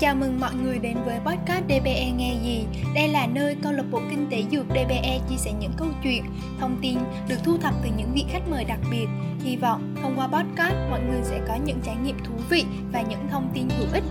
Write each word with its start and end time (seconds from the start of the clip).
Chào 0.00 0.14
mừng 0.14 0.40
mọi 0.40 0.54
người 0.54 0.78
đến 0.78 0.96
với 1.04 1.18
podcast 1.18 1.64
DBE 1.64 2.10
nghe 2.16 2.34
gì. 2.42 2.64
Đây 2.94 3.08
là 3.08 3.26
nơi 3.26 3.56
câu 3.62 3.72
lạc 3.72 3.82
bộ 3.90 4.00
kinh 4.10 4.26
tế 4.30 4.42
dược 4.50 4.66
DBE 4.68 5.20
chia 5.30 5.36
sẻ 5.36 5.52
những 5.60 5.72
câu 5.76 5.88
chuyện, 6.02 6.24
thông 6.60 6.78
tin 6.82 6.98
được 7.28 7.36
thu 7.44 7.58
thập 7.58 7.74
từ 7.82 7.90
những 7.96 8.12
vị 8.14 8.24
khách 8.30 8.48
mời 8.50 8.64
đặc 8.64 8.78
biệt. 8.90 9.06
Hy 9.44 9.56
vọng 9.56 9.94
thông 10.02 10.14
qua 10.16 10.26
podcast 10.26 10.74
mọi 10.90 11.00
người 11.00 11.20
sẽ 11.22 11.40
có 11.48 11.54
những 11.64 11.80
trải 11.84 11.96
nghiệm 12.04 12.16
thú 12.24 12.32
vị 12.50 12.64
và 12.92 13.02
những 13.02 13.28
thông 13.30 13.50
tin 13.54 13.68
hữu 13.78 13.86
ích. 13.92 14.04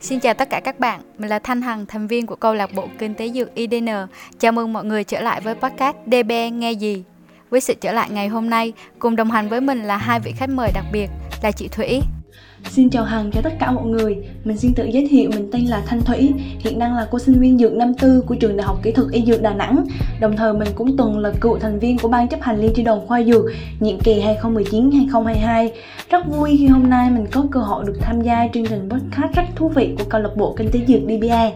Xin 0.00 0.20
chào 0.20 0.34
tất 0.34 0.50
cả 0.50 0.60
các 0.60 0.78
bạn, 0.78 1.00
mình 1.18 1.28
là 1.28 1.38
Thanh 1.38 1.62
Hằng, 1.62 1.86
thành 1.86 2.06
viên 2.06 2.26
của 2.26 2.36
câu 2.36 2.54
lạc 2.54 2.74
bộ 2.74 2.88
Kinh 2.98 3.14
tế 3.14 3.28
Dược 3.28 3.54
IDN. 3.54 3.88
Chào 4.38 4.52
mừng 4.52 4.72
mọi 4.72 4.84
người 4.84 5.04
trở 5.04 5.20
lại 5.20 5.40
với 5.40 5.54
podcast 5.54 5.96
DBE 6.06 6.50
nghe 6.50 6.72
gì. 6.72 7.04
Với 7.50 7.60
sự 7.60 7.74
trở 7.80 7.92
lại 7.92 8.10
ngày 8.10 8.28
hôm 8.28 8.50
nay, 8.50 8.72
cùng 8.98 9.16
đồng 9.16 9.30
hành 9.30 9.48
với 9.48 9.60
mình 9.60 9.82
là 9.82 9.96
hai 9.96 10.20
vị 10.20 10.32
khách 10.36 10.50
mời 10.50 10.70
đặc 10.74 10.84
biệt 10.92 11.10
là 11.42 11.50
chị 11.52 11.68
Thủy 11.68 12.00
Xin 12.68 12.90
chào 12.90 13.04
Hằng 13.04 13.30
cho 13.30 13.40
tất 13.42 13.52
cả 13.60 13.70
mọi 13.70 13.84
người. 13.84 14.16
Mình 14.44 14.56
xin 14.56 14.74
tự 14.74 14.84
giới 14.84 15.08
thiệu 15.10 15.30
mình 15.30 15.48
tên 15.52 15.64
là 15.64 15.82
Thanh 15.86 16.00
Thủy. 16.04 16.32
Hiện 16.58 16.78
đang 16.78 16.96
là 16.96 17.08
cô 17.10 17.18
sinh 17.18 17.40
viên 17.40 17.58
dược 17.58 17.72
năm 17.72 17.94
tư 17.94 18.22
của 18.26 18.34
trường 18.34 18.56
Đại 18.56 18.66
học 18.66 18.80
Kỹ 18.82 18.92
thuật 18.92 19.10
Y 19.12 19.24
Dược 19.24 19.42
Đà 19.42 19.54
Nẵng. 19.54 19.86
Đồng 20.20 20.36
thời 20.36 20.52
mình 20.52 20.68
cũng 20.74 20.96
từng 20.96 21.18
là 21.18 21.32
cựu 21.40 21.58
thành 21.58 21.78
viên 21.78 21.98
của 21.98 22.08
ban 22.08 22.28
chấp 22.28 22.40
hành 22.42 22.60
liên 22.60 22.72
tri 22.76 22.82
đoàn 22.82 23.06
khoa 23.06 23.22
dược 23.22 23.44
nhiệm 23.80 24.00
kỳ 24.00 24.22
2019-2022 24.42 25.70
Rất 26.10 26.26
vui 26.28 26.56
khi 26.58 26.66
hôm 26.66 26.90
nay 26.90 27.10
mình 27.10 27.26
có 27.32 27.44
cơ 27.50 27.60
hội 27.60 27.84
được 27.86 27.96
tham 28.00 28.22
gia 28.22 28.48
chương 28.54 28.66
trình 28.66 28.88
podcast 28.90 29.32
rất 29.34 29.44
thú 29.56 29.68
vị 29.68 29.94
của 29.98 30.04
câu 30.08 30.20
lạc 30.20 30.36
bộ 30.36 30.54
Kinh 30.58 30.70
tế 30.70 30.80
Dược 30.88 31.00
DBA 31.02 31.50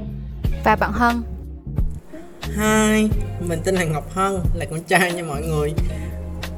Và 0.65 0.77
bạn 0.77 0.93
Hân. 0.93 1.23
Hi, 2.43 3.09
mình 3.49 3.59
tên 3.65 3.75
là 3.75 3.85
Ngọc 3.85 4.11
Hân, 4.11 4.33
là 4.55 4.65
con 4.71 4.81
trai 4.83 5.13
nha 5.13 5.23
mọi 5.23 5.43
người. 5.43 5.73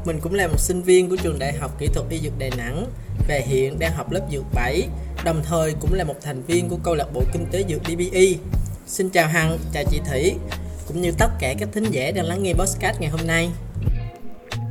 Mình 0.07 0.19
cũng 0.21 0.35
là 0.35 0.47
một 0.47 0.59
sinh 0.59 0.83
viên 0.83 1.09
của 1.09 1.17
trường 1.17 1.39
Đại 1.39 1.53
học 1.53 1.79
Kỹ 1.79 1.89
thuật 1.95 2.07
Y 2.11 2.19
Dược 2.19 2.39
Đà 2.39 2.47
Nẵng 2.57 2.87
và 3.29 3.35
hiện 3.47 3.79
đang 3.79 3.93
học 3.93 4.13
lớp 4.13 4.21
dược 4.33 4.45
7 4.55 4.89
đồng 5.25 5.43
thời 5.45 5.75
cũng 5.81 5.93
là 5.95 6.05
một 6.05 6.15
thành 6.23 6.43
viên 6.43 6.69
của 6.69 6.79
câu 6.83 6.95
lạc 6.95 7.07
bộ 7.15 7.23
kinh 7.33 7.47
tế 7.53 7.65
dược 7.69 7.81
DBE. 7.85 8.27
Xin 8.87 9.11
chào 9.11 9.29
Hằng, 9.29 9.59
chào 9.73 9.83
chị 9.91 10.01
Thủy 10.11 10.35
cũng 10.89 11.03
như 11.03 11.13
tất 11.19 11.29
cả 11.41 11.55
các 11.59 11.69
thính 11.73 11.85
giả 11.91 12.11
đang 12.15 12.25
lắng 12.25 12.43
nghe 12.43 12.53
podcast 12.55 13.01
ngày 13.01 13.11
hôm 13.11 13.27
nay. 13.27 13.51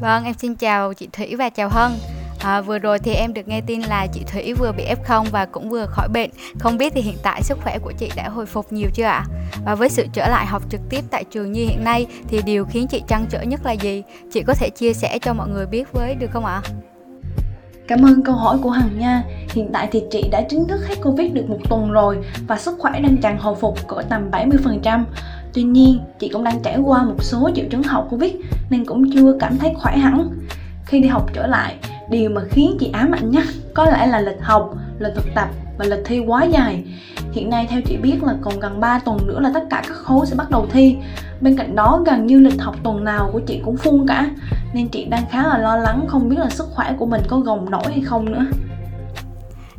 Vâng, 0.02 0.24
em 0.24 0.34
xin 0.34 0.56
chào 0.56 0.94
chị 0.94 1.10
Thủy 1.14 1.36
và 1.36 1.50
chào 1.50 1.70
Hân. 1.70 1.92
À, 2.40 2.62
vừa 2.62 2.80
rồi 2.80 3.00
thì 3.00 3.14
em 3.14 3.34
được 3.34 3.48
nghe 3.48 3.62
tin 3.62 3.82
là 3.82 4.08
chị 4.14 4.22
Thủy 4.32 4.54
vừa 4.54 4.72
bị 4.72 4.84
F0 4.86 5.24
và 5.32 5.46
cũng 5.46 5.70
vừa 5.70 5.86
khỏi 5.86 6.08
bệnh. 6.08 6.30
Không 6.60 6.78
biết 6.78 6.94
thì 6.96 7.02
hiện 7.02 7.18
tại 7.24 7.44
sức 7.44 7.58
khỏe 7.64 7.80
của 7.80 7.92
chị 7.98 8.12
đã 8.16 8.30
hồi 8.30 8.46
phục 8.46 8.74
nhiều 8.74 8.90
chưa 8.94 9.04
ạ? 9.04 9.26
Và 9.66 9.76
với 9.76 9.90
sự 9.90 10.06
trở 10.14 10.28
lại 10.28 10.46
học 10.46 10.64
trực 10.70 10.82
tiếp 10.90 11.02
tại 11.12 11.24
trường 11.32 11.52
như 11.52 11.66
hiện 11.66 11.84
nay 11.84 12.06
thì 12.28 12.42
điều 12.46 12.66
khiến 12.66 12.88
chị 12.88 13.04
trăn 13.08 13.26
trở 13.30 13.42
nhất 13.42 13.66
là 13.66 13.72
gì? 13.72 14.04
Chị 14.34 14.44
có 14.48 14.54
thể 14.54 14.70
chia 14.70 14.94
sẻ 14.94 15.20
cho 15.22 15.34
mọi 15.34 15.48
người 15.48 15.66
biết 15.66 15.92
với 15.92 16.16
được 16.16 16.32
không 16.32 16.46
ạ? 16.46 16.62
Cảm 17.88 18.06
ơn 18.06 18.24
câu 18.24 18.36
hỏi 18.36 18.58
của 18.62 18.70
Hằng 18.70 19.00
nha. 19.00 19.24
Hiện 19.54 19.70
tại 19.74 19.88
thì 19.92 20.04
chị 20.12 20.24
đã 20.32 20.42
chính 20.50 20.68
thức 20.68 20.88
hết 20.88 20.96
Covid 21.04 21.34
được 21.34 21.50
một 21.50 21.60
tuần 21.70 21.92
rồi 21.92 22.18
và 22.48 22.58
sức 22.58 22.76
khỏe 22.80 23.00
đang 23.00 23.18
tràn 23.18 23.38
hồi 23.40 23.56
phục 23.56 23.88
cỡ 23.88 24.02
tầm 24.10 24.32
70%. 24.32 25.04
Tuy 25.54 25.64
nhiên, 25.64 26.00
chị 26.20 26.30
cũng 26.34 26.44
đang 26.44 26.60
trải 26.64 26.78
qua 26.78 27.04
một 27.04 27.24
số 27.24 27.50
triệu 27.56 27.66
chứng 27.72 27.84
hậu 27.84 28.08
Covid 28.10 28.32
nên 28.70 28.86
cũng 28.86 29.12
chưa 29.12 29.38
cảm 29.40 29.58
thấy 29.58 29.74
khỏe 29.78 29.98
hẳn. 29.98 30.30
Khi 30.86 31.00
đi 31.00 31.08
học 31.08 31.30
trở 31.34 31.48
lại, 31.48 31.76
điều 32.10 32.30
mà 32.30 32.42
khiến 32.50 32.78
chị 32.80 32.90
ám 32.94 33.12
ảnh 33.12 33.32
nhất 33.32 33.44
có 33.74 33.86
lẽ 33.86 34.08
là 34.08 34.20
lịch 34.20 34.42
học, 34.42 34.76
lịch 35.00 35.14
thực 35.16 35.26
tập 35.36 35.50
và 35.78 35.86
lịch 35.86 36.02
thi 36.06 36.20
quá 36.20 36.44
dài. 36.44 36.84
Hiện 37.36 37.50
nay, 37.50 37.68
theo 37.70 37.82
chị 37.82 37.98
biết 37.98 38.24
là 38.24 38.34
còn 38.42 38.60
gần 38.60 38.80
3 38.80 39.00
tuần 39.00 39.28
nữa 39.28 39.40
là 39.40 39.52
tất 39.54 39.64
cả 39.70 39.84
các 39.88 39.96
khối 39.96 40.26
sẽ 40.26 40.36
bắt 40.36 40.50
đầu 40.50 40.68
thi. 40.72 40.98
Bên 41.42 41.58
cạnh 41.58 41.76
đó, 41.76 42.04
gần 42.06 42.28
như 42.28 42.40
lịch 42.40 42.62
học 42.62 42.76
tuần 42.84 43.04
nào 43.04 43.30
của 43.34 43.40
chị 43.40 43.62
cũng 43.66 43.76
full 43.76 44.08
cả. 44.08 44.30
Nên 44.74 44.88
chị 44.88 45.06
đang 45.06 45.24
khá 45.32 45.48
là 45.48 45.58
lo 45.58 45.76
lắng, 45.76 46.06
không 46.08 46.30
biết 46.30 46.36
là 46.40 46.50
sức 46.50 46.68
khỏe 46.72 46.94
của 46.98 47.06
mình 47.06 47.22
có 47.28 47.40
gồng 47.40 47.70
nổi 47.72 47.84
hay 47.86 48.02
không 48.02 48.32
nữa. 48.32 48.46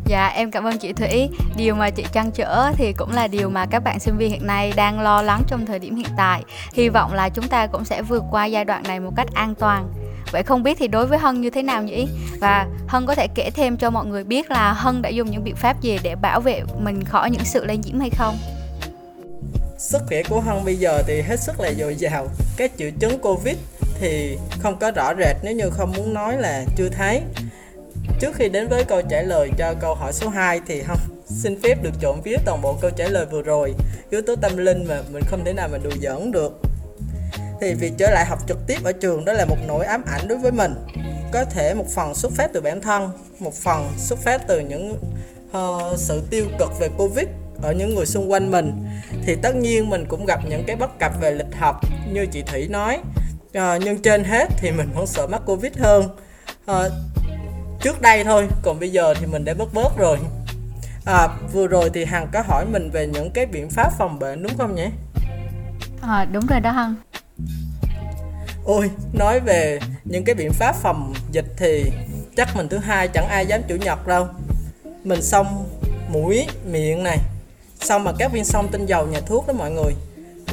Dạ 0.05 0.27
em 0.27 0.51
cảm 0.51 0.65
ơn 0.65 0.79
chị 0.79 0.93
Thủy. 0.93 1.29
Điều 1.57 1.75
mà 1.75 1.91
chị 1.91 2.05
trăn 2.13 2.31
trở 2.31 2.73
thì 2.77 2.93
cũng 2.93 3.13
là 3.13 3.27
điều 3.27 3.48
mà 3.48 3.67
các 3.67 3.85
bạn 3.85 4.01
sinh 4.01 4.17
viên 4.17 4.31
hiện 4.31 4.47
nay 4.47 4.73
đang 4.77 5.01
lo 5.01 5.23
lắng 5.23 5.43
trong 5.47 5.67
thời 5.67 5.79
điểm 5.79 5.97
hiện 5.97 6.11
tại. 6.17 6.45
Hy 6.73 6.89
vọng 6.89 7.13
là 7.13 7.29
chúng 7.29 7.48
ta 7.48 7.67
cũng 7.67 7.85
sẽ 7.85 8.03
vượt 8.03 8.23
qua 8.30 8.47
giai 8.47 8.64
đoạn 8.64 8.83
này 8.83 9.01
một 9.01 9.13
cách 9.17 9.29
an 9.35 9.55
toàn. 9.55 9.89
Vậy 10.33 10.42
không 10.42 10.63
biết 10.63 10.77
thì 10.79 10.89
đối 10.89 11.07
với 11.07 11.19
Hân 11.19 11.41
như 11.41 11.51
thế 11.51 11.63
nào 11.63 11.83
nhỉ? 11.83 12.09
Và 12.41 12.67
Hân 12.87 13.07
có 13.07 13.14
thể 13.14 13.29
kể 13.35 13.51
thêm 13.51 13.77
cho 13.77 13.91
mọi 13.91 14.07
người 14.07 14.25
biết 14.25 14.51
là 14.51 14.73
Hân 14.73 15.03
đã 15.03 15.09
dùng 15.09 15.31
những 15.31 15.45
biện 15.45 15.57
pháp 15.57 15.81
gì 15.81 15.98
để 16.03 16.14
bảo 16.14 16.41
vệ 16.41 16.63
mình 16.79 17.05
khỏi 17.05 17.31
những 17.31 17.45
sự 17.45 17.64
lây 17.64 17.77
nhiễm 17.77 18.01
hay 18.01 18.11
không? 18.11 18.39
Sức 19.79 20.03
khỏe 20.09 20.23
của 20.23 20.41
Hân 20.41 20.65
bây 20.65 20.77
giờ 20.77 21.03
thì 21.07 21.23
hết 21.23 21.41
sức 21.41 21.61
là 21.61 21.73
dồi 21.73 21.95
dào 21.95 22.29
Các 22.57 22.73
triệu 22.79 22.91
chứng 23.01 23.19
Covid 23.19 23.57
thì 24.01 24.39
không 24.59 24.79
có 24.79 24.91
rõ 24.91 25.15
rệt, 25.19 25.36
nếu 25.42 25.55
như 25.55 25.70
không 25.70 25.92
muốn 25.97 26.15
nói 26.15 26.36
là 26.39 26.65
chưa 26.77 26.89
thấy 26.89 27.20
Trước 28.20 28.35
khi 28.35 28.48
đến 28.48 28.69
với 28.69 28.85
câu 28.85 29.03
trả 29.11 29.23
lời 29.23 29.51
cho 29.59 29.75
câu 29.81 29.95
hỏi 29.95 30.13
số 30.13 30.29
2 30.29 30.61
thì 30.67 30.83
Hân 30.83 30.97
xin 31.27 31.61
phép 31.63 31.83
được 31.83 31.91
trộn 32.01 32.23
phía 32.25 32.36
toàn 32.45 32.63
bộ 32.63 32.79
câu 32.81 32.91
trả 32.91 33.09
lời 33.09 33.27
vừa 33.31 33.42
rồi 33.42 33.75
Yếu 34.11 34.23
tố 34.23 34.36
tâm 34.36 34.57
linh 34.57 34.85
mà 34.89 35.03
mình 35.13 35.23
không 35.27 35.45
thể 35.45 35.53
nào 35.53 35.69
mà 35.73 35.79
đùa 35.79 35.91
giỡn 36.01 36.33
được 36.33 36.61
thì 37.61 37.74
việc 37.74 37.92
trở 37.98 38.11
lại 38.11 38.24
học 38.24 38.39
trực 38.48 38.58
tiếp 38.67 38.78
ở 38.84 38.92
trường 38.92 39.24
đó 39.24 39.33
là 39.33 39.44
một 39.44 39.56
nỗi 39.67 39.84
ám 39.84 40.05
ảnh 40.06 40.28
đối 40.28 40.39
với 40.39 40.52
mình. 40.52 40.74
Có 41.33 41.44
thể 41.44 41.74
một 41.74 41.86
phần 41.94 42.14
xuất 42.14 42.33
phát 42.33 42.50
từ 42.52 42.61
bản 42.61 42.80
thân 42.80 43.11
một 43.39 43.55
phần 43.55 43.89
xuất 43.96 44.18
phát 44.18 44.42
từ 44.48 44.61
những 44.61 44.98
uh, 45.56 45.98
sự 45.98 46.22
tiêu 46.30 46.46
cực 46.58 46.78
về 46.80 46.89
covid 46.98 47.27
ở 47.62 47.72
những 47.72 47.94
người 47.94 48.06
xung 48.06 48.33
quanh 48.33 48.50
mình. 48.50 48.86
Thì 49.24 49.36
tất 49.42 49.56
nhiên 49.56 49.90
mình 49.90 50.05
cũng 50.08 50.27
gặp 50.27 50.40
những 50.48 50.64
cái 50.67 50.77
bất 50.77 50.98
cập 50.98 51.20
về 51.20 51.30
lịch 51.30 51.55
học 51.58 51.80
như 52.12 52.27
chị 52.27 52.42
thủy 52.42 52.68
nói. 52.68 52.98
Uh, 53.58 53.62
nhưng 53.84 54.02
trên 54.02 54.24
hết 54.24 54.48
thì 54.56 54.70
mình 54.70 54.88
vẫn 54.94 55.06
sợ 55.06 55.27
mắc 55.27 55.42
covid 55.46 55.73
hơn. 55.78 56.08
Uh, 56.70 56.92
trước 57.80 58.00
đây 58.00 58.24
thôi 58.24 58.48
còn 58.62 58.80
bây 58.80 58.90
giờ 58.90 59.14
thì 59.14 59.27
mình 59.27 59.44
đã 59.44 59.55
bớt 59.55 59.74
bớt 59.74 59.98
rồi. 59.98 60.18
À, 61.05 61.28
vừa 61.52 61.67
rồi 61.67 61.90
thì 61.94 62.05
hằng 62.05 62.28
có 62.33 62.42
hỏi 62.46 62.64
mình 62.73 62.90
về 62.90 63.06
những 63.06 63.30
cái 63.30 63.46
biện 63.46 63.70
pháp 63.70 63.92
phòng 63.98 64.18
bệnh 64.18 64.42
đúng 64.42 64.58
không 64.58 64.74
nhỉ? 64.74 64.86
À, 66.00 66.24
đúng 66.24 66.46
rồi 66.46 66.61
đó 66.61 66.70
hằng 66.70 66.94
ôi 68.67 68.91
nói 69.13 69.41
về 69.41 69.79
những 70.05 70.25
cái 70.25 70.35
biện 70.35 70.53
pháp 70.53 70.77
phòng 70.77 71.15
dịch 71.33 71.45
thì 71.57 71.93
chắc 72.37 72.57
mình 72.57 72.69
thứ 72.69 72.79
hai 72.79 73.09
chẳng 73.09 73.29
ai 73.29 73.47
dám 73.47 73.61
chủ 73.69 73.77
nhật 73.77 74.07
đâu. 74.07 74.27
Mình 75.05 75.23
xong 75.23 75.69
mũi 76.09 76.47
miệng 76.71 77.03
này. 77.03 77.19
Xong 77.81 78.05
mà 78.05 78.13
các 78.19 78.33
viên 78.33 78.45
xong 78.45 78.69
tinh 78.73 78.87
dầu 78.87 79.07
nhà 79.07 79.21
thuốc 79.21 79.47
đó 79.47 79.53
mọi 79.53 79.71
người. 79.71 79.93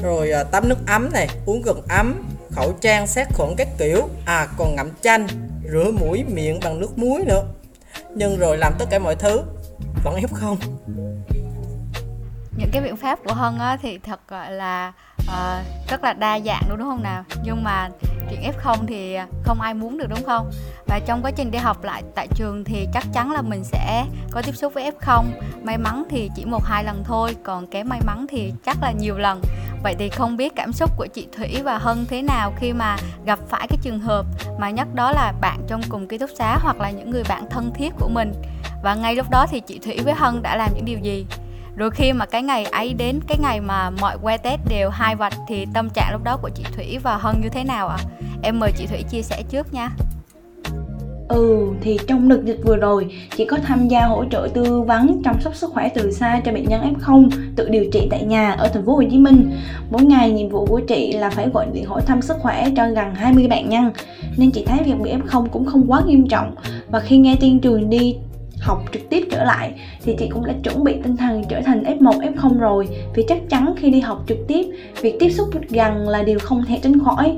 Rồi 0.03 0.31
à, 0.31 0.43
tắm 0.43 0.69
nước 0.69 0.87
ấm 0.87 1.09
này 1.13 1.27
uống 1.45 1.61
gừng 1.61 1.81
ấm 1.89 2.23
khẩu 2.51 2.71
trang 2.81 3.07
sát 3.07 3.27
khuẩn 3.33 3.55
các 3.57 3.67
kiểu. 3.77 4.09
À 4.25 4.47
còn 4.57 4.75
ngậm 4.75 4.89
chanh 5.01 5.27
rửa 5.71 5.91
mũi 5.91 6.23
miệng 6.23 6.59
bằng 6.63 6.79
nước 6.79 6.97
muối 6.97 7.23
nữa. 7.25 7.43
Nhưng 8.15 8.37
rồi 8.37 8.57
làm 8.57 8.73
tất 8.79 8.85
cả 8.89 8.99
mọi 8.99 9.15
thứ 9.15 9.41
vẫn 10.03 10.15
ép 10.15 10.33
không 10.33 10.57
những 12.57 12.69
cái 12.71 12.81
biện 12.81 12.97
pháp 12.97 13.19
của 13.25 13.33
hân 13.33 13.57
á, 13.59 13.77
thì 13.81 13.97
thật 13.97 14.19
gọi 14.27 14.51
là 14.51 14.93
uh, 15.21 15.89
rất 15.89 16.03
là 16.03 16.13
đa 16.13 16.39
dạng 16.39 16.63
đúng 16.69 16.79
không 16.79 17.03
nào? 17.03 17.23
Nhưng 17.43 17.63
mà 17.63 17.89
chuyện 18.29 18.51
f0 18.51 18.77
thì 18.87 19.17
không 19.43 19.61
ai 19.61 19.73
muốn 19.73 19.97
được 19.97 20.09
đúng 20.09 20.23
không? 20.25 20.51
Và 20.87 20.99
trong 21.05 21.21
quá 21.21 21.31
trình 21.31 21.51
đi 21.51 21.57
học 21.57 21.83
lại 21.83 22.03
tại 22.15 22.27
trường 22.35 22.63
thì 22.63 22.87
chắc 22.93 23.03
chắn 23.13 23.31
là 23.31 23.41
mình 23.41 23.63
sẽ 23.63 24.05
có 24.31 24.41
tiếp 24.41 24.55
xúc 24.55 24.73
với 24.73 24.91
f0 24.91 25.23
may 25.63 25.77
mắn 25.77 26.03
thì 26.09 26.29
chỉ 26.35 26.45
một 26.45 26.63
hai 26.65 26.83
lần 26.83 27.03
thôi 27.03 27.35
còn 27.43 27.67
kém 27.67 27.89
may 27.89 27.99
mắn 28.05 28.25
thì 28.29 28.53
chắc 28.65 28.77
là 28.81 28.91
nhiều 28.91 29.17
lần. 29.17 29.41
Vậy 29.83 29.95
thì 29.99 30.09
không 30.09 30.37
biết 30.37 30.53
cảm 30.55 30.73
xúc 30.73 30.91
của 30.97 31.07
chị 31.13 31.27
thủy 31.37 31.61
và 31.63 31.77
hân 31.77 32.05
thế 32.09 32.21
nào 32.21 32.53
khi 32.57 32.73
mà 32.73 32.97
gặp 33.25 33.39
phải 33.49 33.67
cái 33.67 33.79
trường 33.81 33.99
hợp 33.99 34.25
mà 34.59 34.69
nhất 34.69 34.87
đó 34.95 35.11
là 35.11 35.33
bạn 35.41 35.59
trong 35.67 35.81
cùng 35.89 36.07
ký 36.07 36.17
túc 36.17 36.29
xá 36.37 36.57
hoặc 36.61 36.79
là 36.79 36.91
những 36.91 37.09
người 37.11 37.23
bạn 37.29 37.49
thân 37.49 37.71
thiết 37.75 37.93
của 37.99 38.09
mình? 38.09 38.33
Và 38.83 38.95
ngay 38.95 39.15
lúc 39.15 39.29
đó 39.29 39.45
thì 39.49 39.59
chị 39.59 39.79
thủy 39.79 39.99
với 40.03 40.13
hân 40.13 40.41
đã 40.41 40.55
làm 40.55 40.69
những 40.75 40.85
điều 40.85 40.99
gì? 40.99 41.25
Rồi 41.75 41.91
khi 41.91 42.13
mà 42.13 42.25
cái 42.25 42.43
ngày 42.43 42.65
ấy 42.65 42.93
đến 42.93 43.19
cái 43.27 43.37
ngày 43.41 43.61
mà 43.61 43.89
mọi 43.89 44.17
que 44.17 44.37
test 44.37 44.61
đều 44.69 44.89
hai 44.89 45.15
vạch 45.15 45.33
thì 45.47 45.65
tâm 45.73 45.89
trạng 45.89 46.11
lúc 46.11 46.23
đó 46.23 46.37
của 46.41 46.49
chị 46.55 46.63
thủy 46.75 46.97
và 47.03 47.17
hân 47.17 47.41
như 47.41 47.49
thế 47.49 47.63
nào 47.63 47.87
ạ 47.87 47.97
à? 47.99 48.05
em 48.43 48.59
mời 48.59 48.71
chị 48.77 48.85
thủy 48.85 49.03
chia 49.09 49.21
sẻ 49.21 49.43
trước 49.49 49.73
nha 49.73 49.89
Ừ, 51.27 51.67
thì 51.81 51.97
trong 52.07 52.29
đợt 52.29 52.45
dịch 52.45 52.59
vừa 52.63 52.75
rồi, 52.75 53.07
chị 53.37 53.45
có 53.45 53.57
tham 53.63 53.87
gia 53.87 54.05
hỗ 54.05 54.25
trợ 54.31 54.47
tư 54.53 54.81
vấn 54.81 55.21
chăm 55.23 55.41
sóc 55.41 55.55
sức 55.55 55.69
khỏe 55.73 55.89
từ 55.95 56.11
xa 56.11 56.41
cho 56.45 56.51
bệnh 56.51 56.65
nhân 56.69 56.93
F0 56.93 57.29
tự 57.55 57.69
điều 57.69 57.85
trị 57.91 58.07
tại 58.11 58.23
nhà 58.23 58.51
ở 58.51 58.67
thành 58.67 58.85
phố 58.85 58.95
Hồ 58.95 59.03
Chí 59.11 59.17
Minh. 59.17 59.51
Mỗi 59.89 60.03
ngày 60.03 60.31
nhiệm 60.31 60.49
vụ 60.49 60.65
của 60.65 60.79
chị 60.87 61.11
là 61.11 61.29
phải 61.29 61.49
gọi 61.49 61.67
điện 61.73 61.85
hỏi 61.85 62.01
thăm 62.01 62.21
sức 62.21 62.37
khỏe 62.39 62.69
cho 62.75 62.89
gần 62.89 63.15
20 63.15 63.47
bệnh 63.47 63.69
nhân, 63.69 63.91
nên 64.37 64.51
chị 64.51 64.65
thấy 64.65 64.79
việc 64.85 64.99
bị 65.03 65.11
F0 65.13 65.47
cũng 65.47 65.65
không 65.65 65.91
quá 65.91 66.01
nghiêm 66.05 66.27
trọng. 66.27 66.55
Và 66.89 66.99
khi 66.99 67.17
nghe 67.17 67.35
tin 67.39 67.59
trường 67.59 67.89
đi 67.89 68.15
học 68.63 68.83
trực 68.93 69.09
tiếp 69.09 69.27
trở 69.31 69.43
lại 69.43 69.71
thì 70.03 70.15
chị 70.19 70.29
cũng 70.29 70.45
đã 70.45 70.53
chuẩn 70.63 70.83
bị 70.83 70.95
tinh 71.03 71.17
thần 71.17 71.43
trở 71.49 71.61
thành 71.61 71.83
F1, 71.83 72.33
F0 72.33 72.57
rồi. 72.57 72.87
Vì 73.15 73.23
chắc 73.27 73.37
chắn 73.49 73.73
khi 73.77 73.89
đi 73.89 73.99
học 73.99 74.23
trực 74.27 74.37
tiếp 74.47 74.65
việc 75.01 75.17
tiếp 75.19 75.29
xúc 75.29 75.47
gần 75.69 76.09
là 76.09 76.23
điều 76.23 76.39
không 76.39 76.65
thể 76.67 76.79
tránh 76.83 76.99
khỏi. 76.99 77.37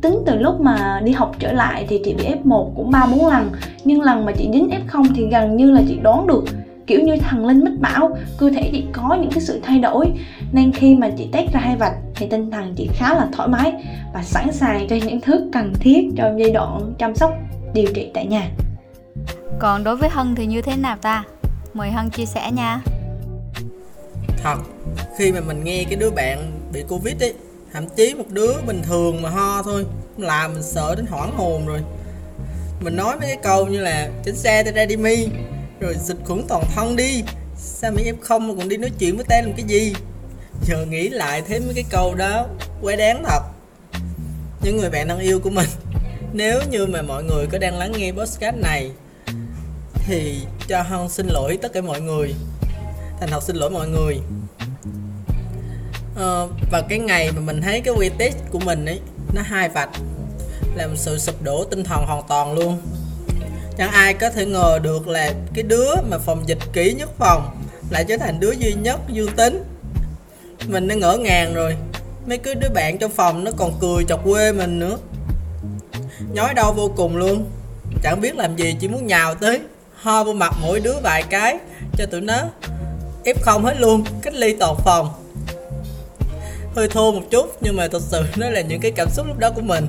Tính 0.00 0.18
từ 0.26 0.38
lúc 0.38 0.60
mà 0.60 1.00
đi 1.04 1.12
học 1.12 1.36
trở 1.38 1.52
lại 1.52 1.86
thì 1.88 2.00
chị 2.04 2.14
bị 2.14 2.24
F1 2.44 2.70
cũng 2.76 2.90
ba 2.90 3.06
bốn 3.06 3.26
lần 3.26 3.50
nhưng 3.84 4.00
lần 4.00 4.24
mà 4.24 4.32
chị 4.32 4.48
dính 4.52 4.70
F0 4.70 5.06
thì 5.14 5.26
gần 5.30 5.56
như 5.56 5.70
là 5.70 5.82
chị 5.88 5.98
đoán 6.02 6.26
được. 6.26 6.44
Kiểu 6.86 7.00
như 7.00 7.16
thằng 7.16 7.46
linh 7.46 7.64
mách 7.64 7.80
bảo 7.80 8.16
cơ 8.38 8.50
thể 8.50 8.70
chị 8.72 8.84
có 8.92 9.16
những 9.20 9.30
cái 9.30 9.40
sự 9.40 9.60
thay 9.62 9.78
đổi. 9.78 10.06
Nên 10.52 10.72
khi 10.72 10.94
mà 10.94 11.10
chị 11.18 11.28
test 11.32 11.52
ra 11.52 11.60
hai 11.60 11.76
vạch 11.76 11.94
thì 12.14 12.26
tinh 12.26 12.50
thần 12.50 12.74
chị 12.76 12.88
khá 12.92 13.14
là 13.14 13.28
thoải 13.32 13.48
mái 13.48 13.72
và 14.14 14.22
sẵn 14.22 14.52
sàng 14.52 14.86
cho 14.88 14.96
những 15.06 15.20
thứ 15.20 15.50
cần 15.52 15.72
thiết 15.80 16.08
trong 16.16 16.40
giai 16.40 16.50
đoạn 16.50 16.92
chăm 16.98 17.14
sóc 17.14 17.30
điều 17.74 17.86
trị 17.94 18.10
tại 18.14 18.26
nhà 18.26 18.48
còn 19.60 19.84
đối 19.84 19.96
với 19.96 20.08
hân 20.08 20.34
thì 20.34 20.46
như 20.46 20.62
thế 20.62 20.76
nào 20.76 20.96
ta 21.02 21.24
Mời 21.76 21.90
Hân 21.90 22.10
chia 22.10 22.26
sẻ 22.26 22.50
nha. 22.50 22.80
Thật, 24.42 24.56
khi 25.18 25.32
mà 25.32 25.40
mình 25.40 25.64
nghe 25.64 25.84
cái 25.84 25.96
đứa 25.96 26.10
bạn 26.10 26.52
bị 26.72 26.84
Covid 26.88 27.22
ấy, 27.22 27.34
thậm 27.72 27.88
chí 27.96 28.14
một 28.14 28.24
đứa 28.28 28.52
bình 28.66 28.82
thường 28.82 29.22
mà 29.22 29.30
ho 29.30 29.62
thôi, 29.62 29.86
làm 30.18 30.52
mình 30.52 30.62
sợ 30.62 30.94
đến 30.94 31.06
hoảng 31.06 31.32
hồn 31.36 31.66
rồi. 31.66 31.80
Mình 32.80 32.96
nói 32.96 33.16
mấy 33.20 33.28
cái 33.28 33.38
câu 33.42 33.66
như 33.66 33.80
là 33.80 34.10
trên 34.24 34.36
xe 34.36 34.62
ta 34.62 34.70
ra 34.70 34.84
đi 34.84 34.96
mi, 34.96 35.28
rồi 35.80 35.94
dịch 36.00 36.16
khuẩn 36.24 36.42
toàn 36.48 36.64
thân 36.74 36.96
đi, 36.96 37.24
sao 37.56 37.92
mấy 37.92 38.04
em 38.04 38.20
không 38.20 38.48
mà 38.48 38.54
còn 38.58 38.68
đi 38.68 38.76
nói 38.76 38.90
chuyện 38.98 39.16
với 39.16 39.24
ta 39.28 39.40
làm 39.40 39.52
cái 39.52 39.64
gì? 39.66 39.94
Giờ 40.62 40.86
nghĩ 40.86 41.08
lại 41.08 41.42
thêm 41.42 41.62
mấy 41.64 41.74
cái 41.74 41.84
câu 41.90 42.14
đó, 42.14 42.46
quái 42.82 42.96
đáng 42.96 43.24
thật. 43.26 43.42
Những 44.62 44.76
người 44.76 44.90
bạn 44.90 45.08
thân 45.08 45.18
yêu 45.18 45.40
của 45.40 45.50
mình, 45.50 45.68
nếu 46.32 46.60
như 46.70 46.86
mà 46.86 47.02
mọi 47.02 47.24
người 47.24 47.46
có 47.46 47.58
đang 47.58 47.78
lắng 47.78 47.92
nghe 47.92 48.12
podcast 48.12 48.56
này 48.56 48.90
thì 50.06 50.46
cho 50.68 50.82
Hân 50.82 51.08
xin 51.08 51.26
lỗi 51.26 51.58
tất 51.62 51.72
cả 51.72 51.80
mọi 51.80 52.00
người. 52.00 52.34
Thành 53.20 53.28
thật 53.30 53.42
xin 53.42 53.56
lỗi 53.56 53.70
mọi 53.70 53.88
người. 53.88 54.18
Ờ, 56.16 56.48
và 56.70 56.82
cái 56.88 56.98
ngày 56.98 57.32
mà 57.32 57.40
mình 57.40 57.62
thấy 57.62 57.80
cái 57.80 57.94
quy 57.98 58.10
test 58.18 58.36
của 58.50 58.58
mình 58.58 58.86
ấy 58.86 59.00
nó 59.34 59.42
hai 59.44 59.68
vạch. 59.68 59.90
Làm 60.74 60.96
sự 60.96 61.18
sụp 61.18 61.42
đổ 61.42 61.64
tinh 61.64 61.84
thần 61.84 62.04
hoàn 62.06 62.22
toàn 62.28 62.52
luôn. 62.52 62.80
Chẳng 63.78 63.90
ai 63.90 64.14
có 64.14 64.30
thể 64.30 64.46
ngờ 64.46 64.78
được 64.82 65.08
là 65.08 65.32
cái 65.54 65.62
đứa 65.62 65.94
mà 66.10 66.18
phòng 66.18 66.42
dịch 66.46 66.58
kỹ 66.72 66.92
nhất 66.92 67.10
phòng 67.18 67.56
lại 67.90 68.04
trở 68.08 68.16
thành 68.16 68.40
đứa 68.40 68.52
duy 68.52 68.74
nhất 68.74 69.00
dương 69.08 69.32
tính 69.36 69.64
mình 70.68 70.88
đã 70.88 70.94
ngỡ 70.94 71.16
ngàng 71.16 71.54
rồi. 71.54 71.76
Mấy 72.26 72.38
cái 72.38 72.54
đứa 72.54 72.68
bạn 72.68 72.98
trong 72.98 73.10
phòng 73.10 73.44
nó 73.44 73.50
còn 73.56 73.72
cười 73.80 74.04
chọc 74.04 74.24
quê 74.24 74.52
mình 74.52 74.78
nữa. 74.78 74.98
Nhói 76.32 76.54
đau 76.54 76.72
vô 76.72 76.90
cùng 76.96 77.16
luôn. 77.16 77.50
Chẳng 78.02 78.20
biết 78.20 78.36
làm 78.36 78.56
gì 78.56 78.76
chỉ 78.80 78.88
muốn 78.88 79.06
nhào 79.06 79.34
tới 79.34 79.60
ho 80.02 80.24
vô 80.24 80.32
mặt 80.32 80.52
mỗi 80.62 80.80
đứa 80.80 80.94
vài 81.02 81.22
cái 81.22 81.58
cho 81.98 82.06
tụi 82.06 82.20
nó 82.20 82.36
ép 83.24 83.42
không 83.42 83.64
hết 83.64 83.80
luôn 83.80 84.04
cách 84.22 84.34
ly 84.34 84.56
toàn 84.60 84.76
phòng. 84.84 85.08
Hơi 86.76 86.88
thô 86.88 87.12
một 87.12 87.22
chút 87.30 87.56
nhưng 87.60 87.76
mà 87.76 87.88
thật 87.92 88.02
sự 88.02 88.22
nó 88.36 88.50
là 88.50 88.60
những 88.60 88.80
cái 88.80 88.92
cảm 88.96 89.08
xúc 89.10 89.26
lúc 89.26 89.38
đó 89.38 89.50
của 89.54 89.62
mình. 89.62 89.86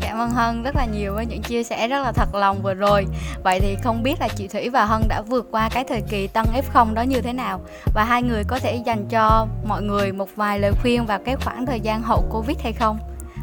Cảm 0.00 0.18
ơn 0.18 0.30
Hân 0.30 0.62
rất 0.62 0.76
là 0.76 0.84
nhiều 0.84 1.14
với 1.14 1.26
những 1.26 1.42
chia 1.42 1.62
sẻ 1.62 1.88
rất 1.88 2.02
là 2.02 2.12
thật 2.12 2.34
lòng 2.34 2.62
vừa 2.62 2.74
rồi. 2.74 3.06
Vậy 3.44 3.60
thì 3.60 3.76
không 3.82 4.02
biết 4.02 4.20
là 4.20 4.28
chị 4.28 4.48
Thủy 4.48 4.68
và 4.68 4.84
Hân 4.84 5.02
đã 5.08 5.22
vượt 5.22 5.48
qua 5.50 5.68
cái 5.68 5.84
thời 5.84 6.00
kỳ 6.00 6.26
tăng 6.26 6.46
F0 6.46 6.94
đó 6.94 7.02
như 7.02 7.20
thế 7.20 7.32
nào? 7.32 7.60
Và 7.94 8.04
hai 8.04 8.22
người 8.22 8.44
có 8.44 8.58
thể 8.58 8.82
dành 8.86 9.06
cho 9.10 9.46
mọi 9.64 9.82
người 9.82 10.12
một 10.12 10.28
vài 10.36 10.58
lời 10.58 10.72
khuyên 10.82 11.06
vào 11.06 11.18
cái 11.24 11.36
khoảng 11.36 11.66
thời 11.66 11.80
gian 11.80 12.02
hậu 12.02 12.24
Covid 12.30 12.56
hay 12.62 12.72
không? 12.72 12.98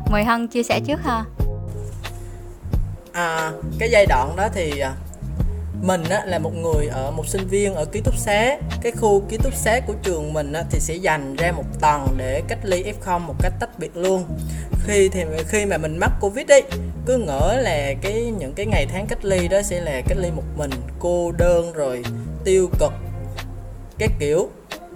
Mời 0.10 0.24
Hân 0.24 0.48
chia 0.48 0.63
sẻ 0.63 0.80
trước 0.80 1.00
ha. 1.04 1.24
À, 3.12 3.51
Cái 3.80 3.89
giai 3.92 4.06
đoạn 4.06 4.36
đó 4.36 4.48
thì 4.54 4.80
à, 4.80 4.94
mình 5.81 6.03
á, 6.09 6.24
là 6.25 6.39
một 6.39 6.51
người 6.56 6.88
ở 6.88 7.12
một 7.12 7.27
sinh 7.27 7.47
viên 7.47 7.75
ở 7.75 7.85
ký 7.85 8.01
túc 8.01 8.18
xá. 8.18 8.57
Cái 8.81 8.91
khu 8.91 9.21
ký 9.29 9.38
túc 9.38 9.53
xá 9.53 9.79
của 9.88 9.94
trường 10.03 10.33
mình 10.33 10.53
á, 10.53 10.63
thì 10.71 10.79
sẽ 10.79 10.94
dành 10.94 11.35
ra 11.35 11.51
một 11.51 11.63
tầng 11.81 12.07
để 12.18 12.41
cách 12.47 12.59
ly 12.63 12.83
f0 12.83 13.19
một 13.19 13.35
cách 13.39 13.53
tách 13.59 13.79
biệt 13.79 13.97
luôn. 13.97 14.25
Khi 14.83 15.09
thì 15.09 15.24
khi 15.47 15.65
mà 15.65 15.77
mình 15.77 15.97
mắc 15.97 16.12
covid 16.21 16.47
ấy 16.47 16.63
cứ 17.06 17.18
ngỡ 17.18 17.57
là 17.62 17.94
cái 18.01 18.33
những 18.38 18.53
cái 18.53 18.65
ngày 18.65 18.85
tháng 18.94 19.07
cách 19.07 19.25
ly 19.25 19.47
đó 19.47 19.62
sẽ 19.62 19.81
là 19.81 20.01
cách 20.07 20.18
ly 20.18 20.31
một 20.31 20.44
mình 20.57 20.71
cô 21.00 21.31
đơn 21.31 21.74
rồi 21.74 22.03
tiêu 22.44 22.69
cực 22.79 22.94
cái 23.97 24.09
kiểu. 24.19 24.50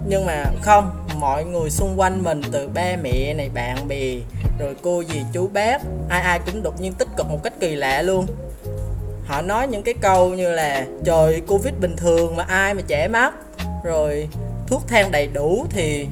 Nhưng 0.06 0.26
mà 0.26 0.44
không 0.62 0.90
mọi 1.20 1.44
người 1.44 1.70
xung 1.70 2.00
quanh 2.00 2.22
mình 2.22 2.40
từ 2.52 2.68
ba 2.68 2.96
mẹ 3.02 3.34
này 3.34 3.50
bạn 3.54 3.88
bè 3.88 4.14
rồi 4.58 4.74
cô 4.82 5.02
dì 5.12 5.20
chú 5.32 5.48
bác 5.52 5.82
ai 6.08 6.22
ai 6.22 6.40
cũng 6.46 6.62
đột 6.62 6.80
nhiên 6.80 6.92
tích 6.92 7.08
cực 7.16 7.26
một 7.26 7.40
cách 7.42 7.52
kỳ 7.60 7.74
lạ 7.74 8.02
luôn 8.02 8.26
họ 9.32 9.42
nói 9.42 9.66
những 9.66 9.82
cái 9.82 9.94
câu 10.00 10.34
như 10.34 10.52
là 10.52 10.86
trời 11.04 11.42
covid 11.46 11.74
bình 11.80 11.96
thường 11.96 12.36
mà 12.36 12.44
ai 12.48 12.74
mà 12.74 12.82
trẻ 12.86 13.08
mắc 13.08 13.34
rồi 13.84 14.28
thuốc 14.66 14.82
thang 14.88 15.12
đầy 15.12 15.26
đủ 15.26 15.66
thì 15.70 16.06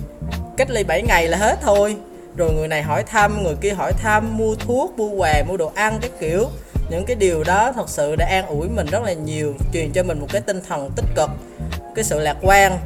cách 0.57 0.71
ly 0.71 0.85
7 0.85 1.03
ngày 1.03 1.29
là 1.29 1.37
hết 1.39 1.59
thôi. 1.63 1.97
Rồi 2.37 2.53
người 2.53 2.69
này 2.69 2.83
hỏi 2.83 3.03
thăm 3.03 3.43
người 3.43 3.55
kia 3.61 3.73
hỏi 3.73 3.93
thăm 3.93 4.37
mua 4.37 4.55
thuốc 4.55 4.99
mua 4.99 5.09
quà 5.09 5.43
mua 5.49 5.57
đồ 5.57 5.73
ăn 5.75 5.99
cái 6.01 6.11
kiểu. 6.21 6.47
Những 6.91 7.05
cái 7.07 7.17
điều 7.17 7.45
đó 7.45 7.73
thật 7.73 7.89
sự 7.89 8.17
đã 8.17 8.27
an 8.27 8.47
ủi 8.47 8.69
mình 8.69 8.87
rất 8.87 9.03
là 9.03 9.13
nhiều 9.13 9.55
truyền 9.73 9.93
cho 9.93 10.03
mình 10.03 10.21
một 10.21 10.27
cái 10.33 10.43
tinh 10.43 10.61
thần 10.69 10.91
tích 10.97 11.07
cực 11.17 11.31
cái 11.95 12.05
sự 12.05 12.19
lạc 12.19 12.37
quan. 12.43 12.79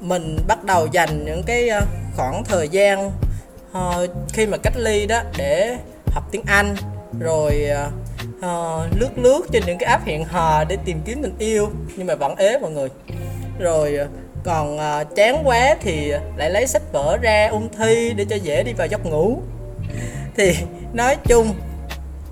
Mình 0.00 0.38
bắt 0.48 0.64
đầu 0.64 0.86
dành 0.92 1.24
những 1.24 1.42
cái 1.46 1.68
ờ, 1.68 1.80
khoảng 2.16 2.44
thời 2.44 2.68
gian 2.68 3.12
uh, 3.72 4.10
khi 4.32 4.46
mà 4.46 4.56
cách 4.62 4.74
ly 4.76 5.06
đó 5.06 5.22
để 5.38 5.76
học 6.06 6.24
tiếng 6.30 6.42
anh 6.46 6.76
rồi 7.20 7.66
uh, 7.86 7.99
uh, 8.38 9.00
lướt 9.00 9.10
lướt 9.16 9.42
trên 9.52 9.62
những 9.66 9.78
cái 9.78 9.90
app 9.90 10.06
hẹn 10.06 10.24
hò 10.24 10.64
để 10.64 10.76
tìm 10.84 11.00
kiếm 11.04 11.22
tình 11.22 11.34
yêu 11.38 11.70
nhưng 11.96 12.06
mà 12.06 12.14
vẫn 12.14 12.36
ế 12.36 12.58
mọi 12.58 12.70
người. 12.70 12.88
Rồi 13.58 13.96
ờ, 13.96 14.06
còn 14.44 14.76
uh, 14.76 15.16
chán 15.16 15.42
quá 15.44 15.76
thì 15.80 16.12
lại 16.36 16.50
lấy 16.50 16.66
sách 16.66 16.82
vở 16.92 17.16
ra 17.16 17.48
ung 17.48 17.68
thi 17.78 18.12
để 18.16 18.24
cho 18.30 18.36
dễ 18.36 18.62
đi 18.62 18.72
vào 18.72 18.86
giấc 18.86 19.06
ngủ. 19.06 19.38
Thì 20.36 20.56
nói 20.92 21.16
chung 21.24 21.54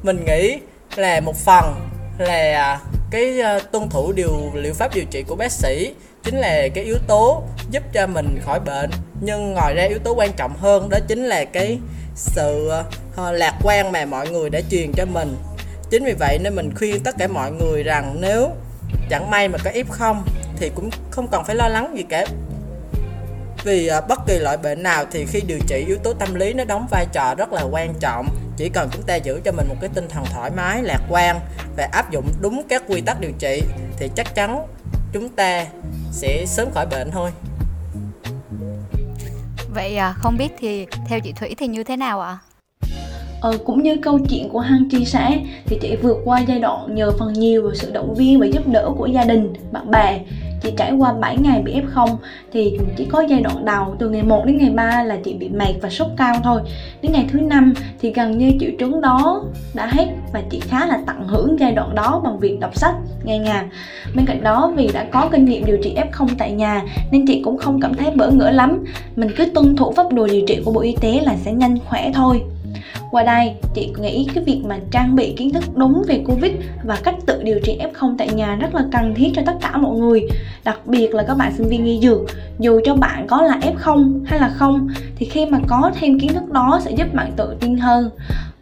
mình 0.02 0.24
nghĩ 0.24 0.58
là 0.96 1.20
một 1.20 1.36
phần 1.36 1.74
là 2.18 2.80
cái 3.10 3.40
uh, 3.56 3.72
tuân 3.72 3.88
thủ 3.88 4.12
điều 4.12 4.30
liệu 4.54 4.74
pháp 4.74 4.94
điều 4.94 5.04
trị 5.10 5.22
của 5.22 5.36
bác 5.36 5.52
sĩ 5.52 5.94
chính 6.24 6.36
là 6.36 6.68
cái 6.74 6.84
yếu 6.84 6.96
tố 7.06 7.42
giúp 7.70 7.82
cho 7.92 8.06
mình 8.06 8.38
khỏi 8.44 8.60
bệnh. 8.60 8.90
Nhưng 9.20 9.52
ngoài 9.52 9.74
ra 9.74 9.82
yếu 9.82 9.98
tố 9.98 10.14
quan 10.14 10.32
trọng 10.32 10.56
hơn 10.56 10.88
đó 10.88 10.98
chính 11.08 11.24
là 11.24 11.44
cái 11.44 11.78
sự 12.14 12.70
uh, 13.20 13.32
lạc 13.32 13.54
quan 13.62 13.92
mà 13.92 14.04
mọi 14.04 14.28
người 14.28 14.50
đã 14.50 14.60
truyền 14.70 14.92
cho 14.92 15.04
mình 15.04 15.36
chính 15.90 16.04
vì 16.04 16.12
vậy 16.12 16.38
nên 16.42 16.54
mình 16.54 16.74
khuyên 16.74 17.02
tất 17.02 17.14
cả 17.18 17.26
mọi 17.26 17.52
người 17.52 17.82
rằng 17.82 18.16
nếu 18.20 18.50
chẳng 19.10 19.30
may 19.30 19.48
mà 19.48 19.58
có 19.64 19.70
f0 19.70 20.16
thì 20.56 20.70
cũng 20.74 20.90
không 21.10 21.28
cần 21.28 21.44
phải 21.44 21.56
lo 21.56 21.68
lắng 21.68 21.94
gì 21.96 22.02
cả. 22.02 22.26
Vì 23.64 23.86
à, 23.86 24.00
bất 24.00 24.18
kỳ 24.26 24.38
loại 24.38 24.56
bệnh 24.56 24.82
nào 24.82 25.04
thì 25.10 25.26
khi 25.26 25.40
điều 25.40 25.58
trị 25.66 25.84
yếu 25.86 25.96
tố 25.96 26.12
tâm 26.12 26.34
lý 26.34 26.52
nó 26.52 26.64
đóng 26.64 26.86
vai 26.90 27.06
trò 27.12 27.34
rất 27.34 27.52
là 27.52 27.62
quan 27.62 27.94
trọng. 28.00 28.28
Chỉ 28.56 28.68
cần 28.68 28.88
chúng 28.92 29.02
ta 29.02 29.16
giữ 29.16 29.40
cho 29.44 29.52
mình 29.52 29.68
một 29.68 29.74
cái 29.80 29.90
tinh 29.94 30.08
thần 30.08 30.24
thoải 30.34 30.50
mái, 30.56 30.82
lạc 30.82 31.00
quan 31.08 31.40
và 31.76 31.88
áp 31.92 32.10
dụng 32.10 32.28
đúng 32.40 32.62
các 32.68 32.82
quy 32.88 33.00
tắc 33.00 33.20
điều 33.20 33.32
trị 33.38 33.62
thì 33.96 34.10
chắc 34.16 34.34
chắn 34.34 34.66
chúng 35.12 35.28
ta 35.28 35.66
sẽ 36.12 36.44
sớm 36.46 36.68
khỏi 36.74 36.86
bệnh 36.86 37.10
thôi. 37.10 37.30
Vậy 39.74 39.96
à, 39.96 40.14
không 40.18 40.36
biết 40.36 40.48
thì 40.58 40.86
theo 41.06 41.20
chị 41.20 41.32
thủy 41.32 41.54
thì 41.58 41.66
như 41.66 41.84
thế 41.84 41.96
nào 41.96 42.20
ạ? 42.20 42.28
à? 42.28 42.47
Ờ, 43.40 43.58
cũng 43.64 43.82
như 43.82 43.96
câu 43.96 44.18
chuyện 44.18 44.48
của 44.48 44.60
Hằng 44.60 44.88
chia 44.90 45.04
sẻ 45.04 45.38
thì 45.66 45.78
chị 45.80 45.96
vượt 46.02 46.16
qua 46.24 46.40
giai 46.40 46.58
đoạn 46.58 46.94
nhờ 46.94 47.12
phần 47.18 47.32
nhiều 47.32 47.62
vào 47.62 47.74
sự 47.74 47.90
động 47.92 48.14
viên 48.14 48.40
và 48.40 48.46
giúp 48.46 48.68
đỡ 48.68 48.90
của 48.96 49.06
gia 49.06 49.24
đình, 49.24 49.52
bạn 49.72 49.90
bè. 49.90 50.20
Chị 50.62 50.72
trải 50.76 50.92
qua 50.92 51.12
7 51.12 51.36
ngày 51.40 51.62
bị 51.62 51.74
F0 51.80 52.16
thì 52.52 52.78
chỉ 52.96 53.04
có 53.04 53.20
giai 53.20 53.40
đoạn 53.40 53.64
đầu 53.64 53.96
từ 53.98 54.10
ngày 54.10 54.22
1 54.22 54.44
đến 54.46 54.58
ngày 54.58 54.70
3 54.70 55.04
là 55.04 55.16
chị 55.24 55.34
bị 55.34 55.48
mệt 55.48 55.74
và 55.82 55.90
sốt 55.90 56.08
cao 56.16 56.34
thôi. 56.44 56.60
Đến 57.02 57.12
ngày 57.12 57.26
thứ 57.32 57.40
năm 57.40 57.74
thì 58.00 58.12
gần 58.12 58.38
như 58.38 58.52
triệu 58.60 58.70
chứng 58.78 59.00
đó 59.00 59.44
đã 59.74 59.86
hết 59.86 60.06
và 60.32 60.42
chị 60.50 60.60
khá 60.60 60.86
là 60.86 60.98
tận 61.06 61.16
hưởng 61.26 61.56
giai 61.60 61.72
đoạn 61.72 61.94
đó 61.94 62.20
bằng 62.24 62.38
việc 62.38 62.60
đọc 62.60 62.76
sách, 62.76 62.94
nghe 63.24 63.38
nhạc. 63.38 63.66
Bên 64.16 64.26
cạnh 64.26 64.42
đó 64.42 64.72
vì 64.76 64.90
đã 64.94 65.04
có 65.04 65.28
kinh 65.32 65.44
nghiệm 65.44 65.64
điều 65.64 65.78
trị 65.82 65.96
F0 66.12 66.28
tại 66.38 66.52
nhà 66.52 66.82
nên 67.12 67.26
chị 67.26 67.42
cũng 67.44 67.58
không 67.58 67.80
cảm 67.80 67.94
thấy 67.94 68.10
bỡ 68.10 68.30
ngỡ 68.30 68.50
lắm. 68.50 68.84
Mình 69.16 69.30
cứ 69.36 69.44
tuân 69.54 69.76
thủ 69.76 69.92
pháp 69.92 70.12
đồ 70.12 70.26
điều 70.26 70.42
trị 70.46 70.58
của 70.64 70.72
Bộ 70.72 70.80
Y 70.80 70.96
tế 71.00 71.20
là 71.22 71.36
sẽ 71.36 71.52
nhanh 71.52 71.78
khỏe 71.88 72.10
thôi 72.14 72.42
qua 73.10 73.22
đây, 73.22 73.54
chị 73.74 73.92
nghĩ 74.00 74.28
cái 74.34 74.44
việc 74.44 74.62
mà 74.64 74.78
trang 74.90 75.16
bị 75.16 75.34
kiến 75.36 75.50
thức 75.50 75.64
đúng 75.76 76.02
về 76.06 76.22
Covid 76.26 76.52
và 76.84 76.98
cách 77.04 77.14
tự 77.26 77.42
điều 77.42 77.60
trị 77.60 77.78
F0 77.92 78.14
tại 78.18 78.28
nhà 78.34 78.54
rất 78.54 78.74
là 78.74 78.84
cần 78.92 79.14
thiết 79.14 79.30
cho 79.34 79.42
tất 79.46 79.54
cả 79.60 79.76
mọi 79.76 79.98
người 79.98 80.20
Đặc 80.64 80.86
biệt 80.86 81.14
là 81.14 81.22
các 81.22 81.34
bạn 81.34 81.52
sinh 81.56 81.68
viên 81.68 81.84
y 81.84 82.00
dược 82.00 82.20
Dù 82.58 82.80
cho 82.84 82.94
bạn 82.94 83.26
có 83.26 83.42
là 83.42 83.60
F0 83.60 84.24
hay 84.24 84.40
là 84.40 84.48
không 84.48 84.88
Thì 85.16 85.26
khi 85.26 85.46
mà 85.46 85.58
có 85.66 85.90
thêm 86.00 86.20
kiến 86.20 86.34
thức 86.34 86.48
đó 86.52 86.80
sẽ 86.84 86.90
giúp 86.90 87.14
bạn 87.14 87.32
tự 87.36 87.56
tin 87.60 87.76
hơn 87.76 88.10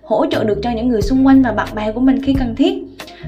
Hỗ 0.07 0.27
trợ 0.31 0.45
được 0.45 0.59
cho 0.63 0.71
những 0.71 0.89
người 0.89 1.03
xung 1.03 1.27
quanh 1.27 1.43
và 1.43 1.53
bạn 1.53 1.69
bè 1.75 1.93
của 1.93 2.01
mình 2.01 2.23
khi 2.23 2.35
cần 2.35 2.55
thiết. 2.57 2.75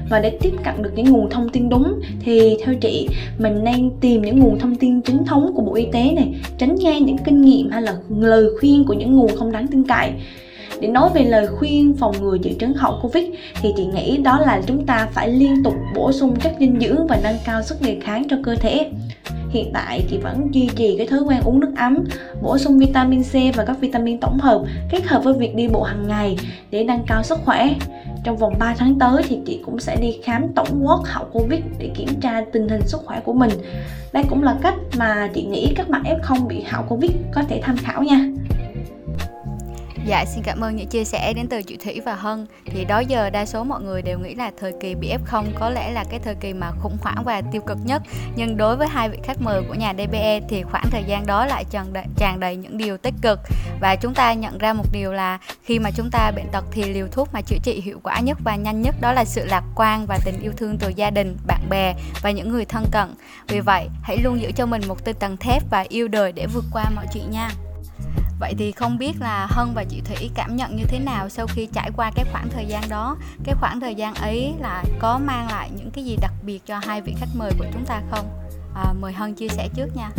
Và 0.09 0.19
để 0.19 0.37
tiếp 0.41 0.53
cận 0.63 0.83
được 0.83 0.91
những 0.95 1.05
nguồn 1.05 1.29
thông 1.29 1.49
tin 1.49 1.69
đúng 1.69 1.99
thì 2.19 2.57
theo 2.63 2.75
chị 2.75 3.09
mình 3.37 3.63
nên 3.63 3.91
tìm 4.01 4.21
những 4.21 4.39
nguồn 4.39 4.59
thông 4.59 4.75
tin 4.75 5.01
chính 5.01 5.25
thống 5.25 5.51
của 5.55 5.61
bộ 5.61 5.75
y 5.75 5.85
tế 5.91 6.11
này 6.11 6.33
tránh 6.57 6.75
nghe 6.75 6.99
những 6.99 7.17
kinh 7.17 7.41
nghiệm 7.41 7.69
hay 7.69 7.81
là 7.81 7.95
lời 8.09 8.45
khuyên 8.59 8.83
của 8.83 8.93
những 8.93 9.15
nguồn 9.15 9.35
không 9.35 9.51
đáng 9.51 9.67
tin 9.67 9.83
cậy 9.83 10.11
để 10.81 10.87
nói 10.87 11.09
về 11.13 11.23
lời 11.23 11.47
khuyên 11.47 11.93
phòng 11.99 12.15
ngừa 12.21 12.37
triệu 12.43 12.53
chứng 12.59 12.73
hậu 12.73 12.99
covid, 13.01 13.23
thì 13.61 13.73
chị 13.77 13.85
nghĩ 13.85 14.17
đó 14.17 14.39
là 14.39 14.61
chúng 14.65 14.85
ta 14.85 15.07
phải 15.11 15.29
liên 15.29 15.63
tục 15.63 15.73
bổ 15.95 16.11
sung 16.11 16.35
chất 16.39 16.53
dinh 16.59 16.79
dưỡng 16.81 17.07
và 17.07 17.19
nâng 17.23 17.37
cao 17.45 17.61
sức 17.61 17.81
đề 17.81 17.97
kháng 18.01 18.27
cho 18.29 18.37
cơ 18.43 18.55
thể 18.55 18.91
hiện 19.49 19.71
tại, 19.73 20.03
chị 20.09 20.17
vẫn 20.17 20.47
duy 20.51 20.69
trì 20.75 20.97
cái 20.97 21.07
thói 21.07 21.19
quen 21.19 21.41
uống 21.43 21.59
nước 21.59 21.71
ấm, 21.77 21.97
bổ 22.41 22.57
sung 22.57 22.79
vitamin 22.79 23.23
C 23.23 23.55
và 23.55 23.65
các 23.65 23.79
vitamin 23.79 24.19
tổng 24.19 24.39
hợp 24.39 24.63
kết 24.91 25.03
hợp 25.05 25.23
với 25.23 25.33
việc 25.33 25.55
đi 25.55 25.67
bộ 25.67 25.83
hàng 25.83 26.07
ngày 26.07 26.37
để 26.71 26.83
nâng 26.83 27.03
cao 27.07 27.23
sức 27.23 27.39
khỏe 27.45 27.69
trong 28.23 28.37
vòng 28.37 28.53
3 28.59 28.75
tháng 28.77 28.99
tới 28.99 29.23
thì 29.27 29.39
chị 29.45 29.59
cũng 29.65 29.79
sẽ 29.79 29.95
đi 30.01 30.17
khám 30.23 30.47
tổng 30.55 30.87
quát 30.87 30.97
hậu 31.05 31.25
Covid 31.31 31.59
để 31.79 31.91
kiểm 31.95 32.09
tra 32.21 32.41
tình 32.53 32.69
hình 32.69 32.81
sức 32.87 33.01
khỏe 33.05 33.19
của 33.19 33.33
mình. 33.33 33.51
Đây 34.13 34.23
cũng 34.29 34.43
là 34.43 34.57
cách 34.61 34.75
mà 34.97 35.29
chị 35.33 35.43
nghĩ 35.43 35.73
các 35.75 35.89
bạn 35.89 36.03
F0 36.03 36.47
bị 36.47 36.61
hậu 36.61 36.83
Covid 36.83 37.11
có 37.33 37.43
thể 37.49 37.61
tham 37.63 37.77
khảo 37.77 38.03
nha. 38.03 38.29
Dạ, 40.05 40.25
xin 40.25 40.43
cảm 40.43 40.59
ơn 40.59 40.75
những 40.75 40.87
chia 40.87 41.03
sẻ 41.03 41.33
đến 41.33 41.47
từ 41.47 41.61
chị 41.63 41.77
Thủy 41.77 42.01
và 42.05 42.15
Hân. 42.15 42.45
Thì 42.65 42.85
đó 42.85 42.99
giờ 42.99 43.29
đa 43.29 43.45
số 43.45 43.63
mọi 43.63 43.81
người 43.81 44.01
đều 44.01 44.19
nghĩ 44.19 44.35
là 44.35 44.51
thời 44.59 44.73
kỳ 44.81 44.95
bị 44.95 45.13
F0 45.25 45.45
có 45.59 45.69
lẽ 45.69 45.91
là 45.91 46.03
cái 46.09 46.19
thời 46.19 46.35
kỳ 46.35 46.53
mà 46.53 46.71
khủng 46.71 46.97
hoảng 47.01 47.23
và 47.25 47.41
tiêu 47.51 47.61
cực 47.61 47.77
nhất. 47.83 48.01
Nhưng 48.35 48.57
đối 48.57 48.75
với 48.75 48.87
hai 48.87 49.09
vị 49.09 49.17
khách 49.23 49.41
mời 49.41 49.61
của 49.67 49.73
nhà 49.73 49.93
DBE 49.93 50.39
thì 50.49 50.63
khoảng 50.63 50.89
thời 50.91 51.03
gian 51.03 51.25
đó 51.25 51.45
lại 51.45 51.65
tràn 51.69 51.93
đầy, 51.93 52.05
tràn 52.15 52.39
đầy 52.39 52.55
những 52.55 52.77
điều 52.77 52.97
tích 52.97 53.13
cực. 53.21 53.39
Và 53.81 53.95
chúng 53.95 54.13
ta 54.13 54.33
nhận 54.33 54.57
ra 54.57 54.73
một 54.73 54.85
điều 54.91 55.13
là 55.13 55.39
khi 55.63 55.79
mà 55.79 55.91
chúng 55.91 56.09
ta 56.11 56.31
bệnh 56.31 56.47
tật 56.51 56.65
thì 56.71 56.83
liều 56.83 57.07
thuốc 57.07 57.33
mà 57.33 57.41
chữa 57.41 57.57
trị 57.63 57.81
hiệu 57.81 57.99
quả 58.03 58.19
nhất 58.19 58.37
và 58.43 58.55
nhanh 58.55 58.81
nhất 58.81 58.95
đó 59.01 59.13
là 59.13 59.25
sự 59.25 59.45
lạc 59.45 59.63
quan 59.75 60.05
và 60.05 60.19
tình 60.25 60.39
yêu 60.41 60.51
thương 60.57 60.77
từ 60.77 60.89
gia 60.95 61.09
đình, 61.09 61.37
bạn 61.47 61.69
bè 61.69 61.93
và 62.21 62.31
những 62.31 62.49
người 62.49 62.65
thân 62.65 62.85
cận. 62.91 63.15
Vì 63.47 63.59
vậy, 63.59 63.87
hãy 64.01 64.17
luôn 64.17 64.41
giữ 64.41 64.51
cho 64.51 64.65
mình 64.65 64.81
một 64.87 65.05
tinh 65.05 65.15
thần 65.19 65.37
thép 65.37 65.63
và 65.69 65.85
yêu 65.89 66.07
đời 66.07 66.31
để 66.31 66.47
vượt 66.53 66.65
qua 66.71 66.89
mọi 66.95 67.05
chuyện 67.13 67.31
nha. 67.31 67.49
Vậy 68.39 68.55
thì 68.57 68.71
không 68.71 68.97
biết 68.97 69.13
là 69.19 69.47
Hân 69.49 69.73
và 69.73 69.83
chị 69.89 70.01
Thủy 70.05 70.29
cảm 70.35 70.55
nhận 70.55 70.75
như 70.75 70.83
thế 70.87 70.99
nào 70.99 71.29
sau 71.29 71.47
khi 71.47 71.67
trải 71.73 71.91
qua 71.95 72.11
cái 72.15 72.25
khoảng 72.31 72.49
thời 72.49 72.65
gian 72.65 72.83
đó? 72.89 73.17
Cái 73.43 73.55
khoảng 73.59 73.79
thời 73.79 73.95
gian 73.95 74.13
ấy 74.13 74.53
là 74.59 74.83
có 74.99 75.17
mang 75.17 75.47
lại 75.51 75.69
những 75.75 75.91
cái 75.91 76.05
gì 76.05 76.17
đặc 76.21 76.33
biệt 76.43 76.59
cho 76.65 76.79
hai 76.79 77.01
vị 77.01 77.15
khách 77.19 77.29
mời 77.33 77.51
của 77.59 77.65
chúng 77.73 77.85
ta 77.85 78.01
không? 78.11 78.25
À, 78.75 78.93
mời 78.99 79.13
Hân 79.13 79.33
chia 79.33 79.47
sẻ 79.47 79.69
trước 79.75 79.87
nha. 79.95 80.09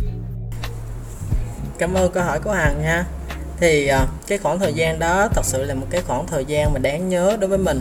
Cảm 1.79 1.95
ơn 1.95 2.13
câu 2.13 2.25
hỏi 2.25 2.41
của 2.41 2.53
Hằng 2.53 2.83
nha. 2.83 3.05
Thì 3.61 3.87
à, 3.87 4.07
cái 4.27 4.39
khoảng 4.39 4.59
thời 4.59 4.75
gian 4.75 4.99
đó 4.99 5.29
thật 5.29 5.45
sự 5.45 5.65
là 5.65 5.75
một 5.75 5.87
cái 5.91 6.03
khoảng 6.07 6.27
thời 6.27 6.45
gian 6.45 6.73
mà 6.73 6.79
đáng 6.79 7.09
nhớ 7.09 7.37
đối 7.41 7.49
với 7.49 7.59
mình. 7.59 7.81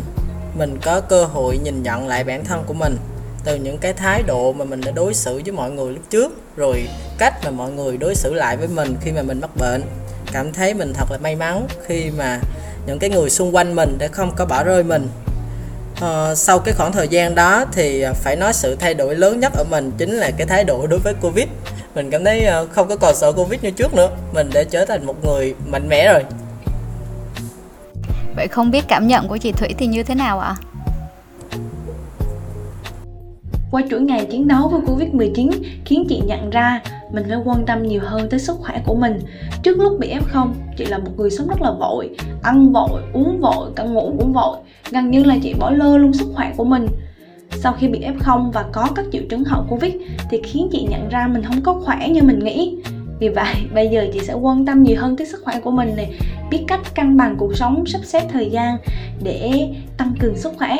Mình 0.57 0.77
có 0.81 1.01
cơ 1.01 1.25
hội 1.25 1.57
nhìn 1.57 1.83
nhận 1.83 2.07
lại 2.07 2.23
bản 2.23 2.45
thân 2.45 2.63
của 2.67 2.73
mình 2.73 2.97
từ 3.43 3.55
những 3.55 3.77
cái 3.77 3.93
thái 3.93 4.23
độ 4.23 4.53
mà 4.53 4.65
mình 4.65 4.81
đã 4.81 4.91
đối 4.91 5.13
xử 5.13 5.41
với 5.45 5.51
mọi 5.51 5.71
người 5.71 5.93
lúc 5.93 6.03
trước 6.09 6.57
rồi 6.57 6.87
cách 7.17 7.33
mà 7.43 7.51
mọi 7.51 7.71
người 7.71 7.97
đối 7.97 8.15
xử 8.15 8.33
lại 8.33 8.57
với 8.57 8.67
mình 8.67 8.95
khi 9.01 9.11
mà 9.11 9.21
mình 9.21 9.39
mắc 9.41 9.49
bệnh 9.55 9.83
cảm 10.31 10.53
thấy 10.53 10.73
mình 10.73 10.93
thật 10.93 11.11
là 11.11 11.17
may 11.17 11.35
mắn 11.35 11.67
khi 11.87 12.11
mà 12.17 12.39
những 12.87 12.99
cái 12.99 13.09
người 13.09 13.29
xung 13.29 13.55
quanh 13.55 13.75
mình 13.75 13.97
đã 13.99 14.07
không 14.07 14.31
có 14.35 14.45
bỏ 14.45 14.63
rơi 14.63 14.83
mình. 14.83 15.07
À, 16.01 16.35
sau 16.35 16.59
cái 16.59 16.73
khoảng 16.77 16.91
thời 16.91 17.07
gian 17.07 17.35
đó 17.35 17.65
thì 17.71 18.05
phải 18.13 18.35
nói 18.35 18.53
sự 18.53 18.75
thay 18.75 18.93
đổi 18.93 19.15
lớn 19.15 19.39
nhất 19.39 19.53
ở 19.55 19.63
mình 19.69 19.91
chính 19.97 20.11
là 20.11 20.31
cái 20.37 20.47
thái 20.47 20.63
độ 20.63 20.87
đối 20.87 20.99
với 20.99 21.13
covid. 21.21 21.45
Mình 21.95 22.09
cảm 22.09 22.23
thấy 22.23 22.45
ờ, 22.45 22.67
không 22.67 22.87
có 22.87 22.95
còn 22.95 23.15
sợ 23.15 23.31
covid 23.31 23.61
như 23.61 23.71
trước 23.71 23.93
nữa 23.93 24.09
mình 24.33 24.49
đã 24.53 24.63
trở 24.63 24.85
thành 24.85 25.05
một 25.05 25.25
người 25.25 25.55
mạnh 25.65 25.87
mẽ 25.89 26.13
rồi. 26.13 26.23
Vậy 28.35 28.47
không 28.47 28.71
biết 28.71 28.85
cảm 28.87 29.07
nhận 29.07 29.27
của 29.27 29.37
chị 29.37 29.51
thủy 29.51 29.69
thì 29.77 29.87
như 29.87 30.03
thế 30.03 30.15
nào 30.15 30.39
ạ? 30.39 30.55
Qua 33.71 33.81
chuỗi 33.89 34.01
ngày 34.01 34.27
chiến 34.31 34.47
đấu 34.47 34.69
với 34.69 34.81
Covid-19 34.81 35.51
khiến 35.85 36.05
chị 36.09 36.21
nhận 36.25 36.49
ra 36.49 36.81
mình 37.11 37.23
phải 37.29 37.37
quan 37.45 37.65
tâm 37.65 37.83
nhiều 37.83 38.01
hơn 38.03 38.29
tới 38.29 38.39
sức 38.39 38.57
khỏe 38.59 38.81
của 38.85 38.95
mình. 38.95 39.19
Trước 39.63 39.79
lúc 39.79 39.99
bị 39.99 40.13
F0, 40.13 40.51
chị 40.77 40.85
là 40.85 40.97
một 40.97 41.11
người 41.17 41.29
sống 41.29 41.47
rất 41.47 41.61
là 41.61 41.71
vội, 41.71 42.09
ăn 42.43 42.73
vội, 42.73 43.01
uống 43.13 43.39
vội, 43.39 43.71
cả 43.75 43.83
ngủ 43.83 44.15
cũng 44.19 44.33
vội. 44.33 44.57
Gần 44.91 45.11
như 45.11 45.23
là 45.23 45.35
chị 45.43 45.53
bỏ 45.59 45.69
lơ 45.69 45.97
luôn 45.97 46.13
sức 46.13 46.27
khỏe 46.35 46.53
của 46.57 46.63
mình. 46.63 46.87
Sau 47.51 47.73
khi 47.73 47.87
bị 47.87 47.99
F0 47.99 48.51
và 48.51 48.65
có 48.71 48.87
các 48.95 49.05
triệu 49.11 49.21
chứng 49.29 49.43
hậu 49.43 49.65
Covid 49.69 49.93
thì 50.29 50.41
khiến 50.43 50.67
chị 50.71 50.87
nhận 50.89 51.09
ra 51.09 51.27
mình 51.27 51.43
không 51.43 51.61
có 51.61 51.73
khỏe 51.73 52.09
như 52.09 52.23
mình 52.23 52.39
nghĩ. 52.39 52.77
Vì 53.19 53.29
vậy, 53.29 53.55
bây 53.73 53.87
giờ 53.87 54.07
chị 54.13 54.19
sẽ 54.19 54.33
quan 54.33 54.65
tâm 54.65 54.83
nhiều 54.83 54.97
hơn 54.99 55.17
tới 55.17 55.27
sức 55.27 55.41
khỏe 55.43 55.59
của 55.59 55.71
mình 55.71 55.95
này, 55.95 56.13
biết 56.51 56.63
cách 56.67 56.95
cân 56.95 57.17
bằng 57.17 57.35
cuộc 57.37 57.55
sống, 57.55 57.85
sắp 57.85 58.01
xếp 58.03 58.23
thời 58.29 58.49
gian 58.49 58.77
để 59.23 59.69
tăng 59.97 60.13
cường 60.19 60.37
sức 60.37 60.53
khỏe. 60.57 60.77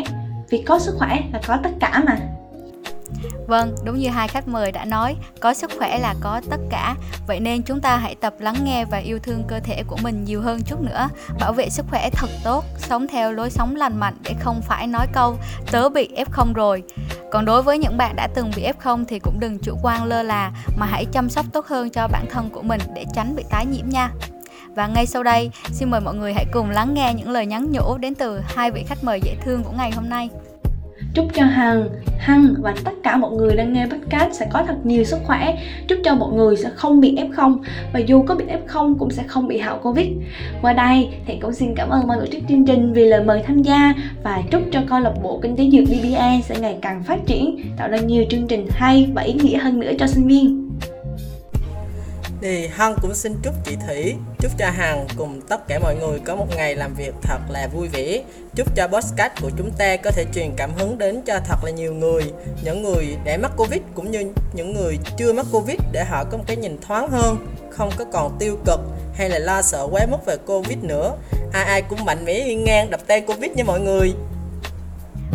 Vì 0.50 0.62
có 0.62 0.80
sức 0.80 0.96
khỏe 0.98 1.20
là 1.34 1.42
có 1.48 1.58
tất 1.64 1.72
cả 1.80 2.04
mà. 2.06 2.18
Vâng, 3.50 3.76
đúng 3.84 4.00
như 4.00 4.10
hai 4.10 4.28
khách 4.28 4.48
mời 4.48 4.72
đã 4.72 4.86
nói, 4.86 5.16
có 5.40 5.54
sức 5.54 5.72
khỏe 5.78 6.00
là 6.00 6.16
có 6.22 6.42
tất 6.50 6.58
cả. 6.70 6.96
Vậy 7.28 7.40
nên 7.40 7.64
chúng 7.64 7.82
ta 7.82 7.98
hãy 7.98 8.16
tập 8.16 8.34
lắng 8.40 8.56
nghe 8.64 8.86
và 8.86 8.98
yêu 8.98 9.20
thương 9.20 9.44
cơ 9.48 9.60
thể 9.60 9.84
của 9.88 9.98
mình 10.04 10.24
nhiều 10.24 10.42
hơn 10.42 10.62
chút 10.62 10.82
nữa. 10.82 11.10
Bảo 11.40 11.54
vệ 11.54 11.70
sức 11.70 11.86
khỏe 11.90 12.10
thật 12.10 12.30
tốt, 12.44 12.66
sống 12.78 13.08
theo 13.08 13.32
lối 13.32 13.50
sống 13.50 13.76
lành 13.76 14.00
mạnh 14.00 14.16
để 14.24 14.36
không 14.40 14.62
phải 14.62 14.88
nói 14.88 15.08
câu 15.14 15.38
tớ 15.72 15.90
bị 15.90 16.10
F0 16.16 16.54
rồi. 16.54 16.84
Còn 17.32 17.46
đối 17.46 17.62
với 17.62 17.78
những 17.78 17.98
bạn 17.98 18.16
đã 18.16 18.28
từng 18.36 18.52
bị 18.56 18.68
F0 18.80 19.06
thì 19.08 19.20
cũng 19.20 19.40
đừng 19.40 19.60
chủ 19.60 19.78
quan 19.84 20.04
lơ 20.04 20.24
là 20.24 20.52
mà 20.78 20.86
hãy 20.86 21.06
chăm 21.06 21.30
sóc 21.30 21.46
tốt 21.54 21.66
hơn 21.68 21.90
cho 21.90 22.08
bản 22.08 22.26
thân 22.32 22.50
của 22.50 22.62
mình 22.62 22.82
để 22.96 23.06
tránh 23.14 23.36
bị 23.36 23.44
tái 23.50 23.66
nhiễm 23.66 23.90
nha. 23.90 24.12
Và 24.76 24.88
ngay 24.88 25.06
sau 25.06 25.24
đây, 25.24 25.52
xin 25.72 25.90
mời 25.92 26.02
mọi 26.02 26.16
người 26.16 26.34
hãy 26.34 26.46
cùng 26.52 26.70
lắng 26.70 26.94
nghe 26.94 27.14
những 27.14 27.30
lời 27.30 27.46
nhắn 27.46 27.72
nhủ 27.72 27.98
đến 27.98 28.16
từ 28.16 28.42
hai 28.56 28.72
vị 28.72 28.84
khách 28.88 29.04
mời 29.04 29.22
dễ 29.24 29.36
thương 29.42 29.64
của 29.64 29.72
ngày 29.72 29.92
hôm 29.92 30.10
nay. 30.10 30.30
Chúc 31.14 31.26
cho 31.34 31.46
Hằng, 31.46 31.90
Hằng 32.18 32.56
và 32.60 32.74
tất 32.86 32.92
cả 33.04 33.18
mọi 33.18 33.32
người 33.32 33.56
đang 33.56 33.74
nghe 33.74 33.86
podcast 33.86 34.34
sẽ 34.34 34.48
có 34.52 34.64
thật 34.68 34.76
nhiều 34.84 35.04
sức 35.04 35.20
khỏe. 35.24 35.58
Chúc 35.88 36.00
cho 36.04 36.16
mọi 36.16 36.34
người 36.34 36.56
sẽ 36.56 36.70
không 36.76 37.02
bị 37.02 37.16
F0 37.16 37.58
Và 37.94 38.00
dù 38.00 38.24
có 38.24 38.36
bị 38.36 38.46
F0 38.46 38.96
cũng 39.00 39.12
sẽ 39.12 39.24
không 39.28 39.48
bị 39.48 39.58
hậu 39.58 39.78
Covid. 39.78 40.08
Qua 40.62 40.74
đây 40.74 41.10
thì 41.26 41.38
cũng 41.42 41.54
xin 41.54 41.76
cảm 41.76 41.90
ơn 41.90 42.08
ban 42.08 42.20
tổ 42.20 42.26
chức 42.26 42.42
chương 42.50 42.66
trình 42.66 42.94
vì 42.94 43.06
lời 43.06 43.24
mời 43.24 43.44
tham 43.48 43.62
gia 43.62 43.94
Và 44.24 44.42
chúc 44.52 44.62
cho 44.72 44.82
câu 44.90 45.00
lạc 45.00 45.14
bộ 45.24 45.40
kinh 45.42 45.56
tế 45.56 45.70
dược 45.72 45.84
BBA 45.84 46.32
sẽ 46.44 46.60
ngày 46.60 46.78
càng 46.82 47.04
phát 47.04 47.26
triển 47.26 47.58
Tạo 47.78 47.90
ra 47.90 47.98
nhiều 47.98 48.26
chương 48.30 48.48
trình 48.48 48.68
hay 48.72 49.10
và 49.14 49.22
ý 49.22 49.34
nghĩa 49.34 49.58
hơn 49.58 49.80
nữa 49.80 49.92
cho 50.00 50.08
sinh 50.08 50.28
viên 50.28 50.69
thì 52.42 52.68
Hân 52.68 52.94
cũng 53.02 53.14
xin 53.16 53.36
chúc 53.44 53.54
chị 53.66 53.76
Thủy, 53.88 54.16
chúc 54.40 54.52
cho 54.58 54.70
Hằng 54.70 55.08
cùng 55.18 55.42
tất 55.42 55.68
cả 55.68 55.80
mọi 55.80 55.96
người 55.96 56.20
có 56.20 56.36
một 56.36 56.48
ngày 56.56 56.76
làm 56.76 56.94
việc 56.94 57.14
thật 57.22 57.40
là 57.50 57.68
vui 57.68 57.88
vẻ. 57.88 58.24
Chúc 58.56 58.76
cho 58.76 58.88
podcast 58.88 59.32
của 59.42 59.50
chúng 59.58 59.72
ta 59.78 59.98
có 59.98 60.12
thể 60.12 60.26
truyền 60.34 60.52
cảm 60.58 60.72
hứng 60.78 60.98
đến 60.98 61.22
cho 61.26 61.40
thật 61.46 61.64
là 61.64 61.72
nhiều 61.72 61.94
người, 61.94 62.24
những 62.64 62.84
người 62.84 63.18
đã 63.26 63.38
mắc 63.38 63.52
Covid 63.58 63.82
cũng 63.96 64.12
như 64.12 64.32
những 64.54 64.74
người 64.74 64.98
chưa 65.18 65.34
mắc 65.34 65.46
Covid 65.52 65.78
để 65.92 66.04
họ 66.04 66.24
có 66.24 66.38
một 66.38 66.44
cái 66.48 66.56
nhìn 66.56 66.78
thoáng 66.82 67.10
hơn, 67.12 67.48
không 67.70 67.90
có 67.98 68.06
còn 68.12 68.36
tiêu 68.40 68.58
cực 68.66 68.80
hay 69.16 69.30
là 69.30 69.40
lo 69.40 69.62
sợ 69.62 69.88
quá 69.92 70.06
mức 70.12 70.26
về 70.26 70.36
Covid 70.46 70.78
nữa. 70.82 71.16
Ai 71.54 71.64
ai 71.64 71.82
cũng 71.82 72.06
mạnh 72.06 72.26
mẽ 72.26 72.34
hiên 72.34 72.64
ngang 72.64 72.90
đập 72.90 73.00
tan 73.08 73.26
Covid 73.26 73.52
nha 73.52 73.64
mọi 73.64 73.80
người. 73.80 74.14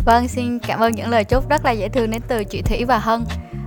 Vâng, 0.05 0.27
xin 0.27 0.59
cảm 0.59 0.79
ơn 0.79 0.91
những 0.91 1.09
lời 1.09 1.23
chúc 1.23 1.49
rất 1.49 1.65
là 1.65 1.71
dễ 1.71 1.89
thương 1.89 2.11
đến 2.11 2.21
từ 2.27 2.43
chị 2.43 2.61
Thủy 2.61 2.85
và 2.85 2.97
Hân. 2.97 3.25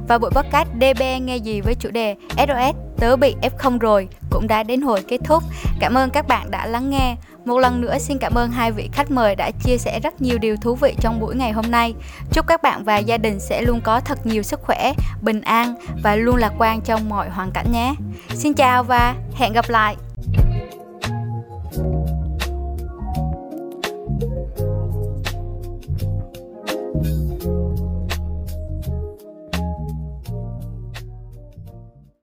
Và 0.08 0.18
buổi 0.18 0.30
podcast 0.30 0.68
DB 0.74 1.02
nghe 1.22 1.36
gì 1.36 1.60
với 1.60 1.74
chủ 1.74 1.90
đề 1.90 2.14
SOS 2.36 2.87
tớ 2.98 3.16
bị 3.16 3.34
F0 3.42 3.78
rồi 3.78 4.08
cũng 4.30 4.46
đã 4.46 4.62
đến 4.62 4.80
hồi 4.80 5.00
kết 5.08 5.18
thúc. 5.24 5.42
Cảm 5.80 5.94
ơn 5.94 6.10
các 6.10 6.28
bạn 6.28 6.50
đã 6.50 6.66
lắng 6.66 6.90
nghe. 6.90 7.16
Một 7.44 7.58
lần 7.58 7.80
nữa 7.80 7.98
xin 7.98 8.18
cảm 8.18 8.34
ơn 8.34 8.50
hai 8.50 8.72
vị 8.72 8.88
khách 8.92 9.10
mời 9.10 9.36
đã 9.36 9.50
chia 9.64 9.78
sẻ 9.78 10.00
rất 10.00 10.22
nhiều 10.22 10.38
điều 10.38 10.56
thú 10.56 10.74
vị 10.74 10.94
trong 11.00 11.20
buổi 11.20 11.36
ngày 11.36 11.52
hôm 11.52 11.70
nay. 11.70 11.94
Chúc 12.32 12.46
các 12.46 12.62
bạn 12.62 12.84
và 12.84 12.98
gia 12.98 13.18
đình 13.18 13.40
sẽ 13.40 13.62
luôn 13.62 13.80
có 13.80 14.00
thật 14.00 14.26
nhiều 14.26 14.42
sức 14.42 14.60
khỏe, 14.62 14.92
bình 15.22 15.40
an 15.40 15.74
và 16.02 16.16
luôn 16.16 16.36
lạc 16.36 16.52
quan 16.58 16.80
trong 16.80 17.08
mọi 17.08 17.28
hoàn 17.30 17.50
cảnh 17.50 17.72
nhé. 17.72 17.94
Xin 18.28 18.54
chào 18.54 18.84
và 18.84 19.14
hẹn 19.34 19.52
gặp 19.52 19.68
lại. 19.68 19.96